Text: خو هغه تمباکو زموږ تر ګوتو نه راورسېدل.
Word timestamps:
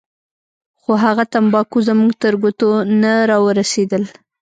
خو 0.81 0.91
هغه 1.03 1.23
تمباکو 1.33 1.77
زموږ 1.87 2.11
تر 2.21 2.33
ګوتو 2.41 2.69
نه 3.01 3.13
راورسېدل. 3.29 4.03